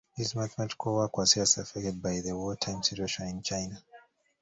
His 0.15 0.33
mathematical 0.35 0.95
work 0.95 1.15
was 1.15 1.33
seriously 1.33 1.61
affected 1.61 2.01
by 2.01 2.21
the 2.21 2.35
wartime 2.35 2.81
situation 2.81 3.27
in 3.27 3.43
China. 3.43 3.83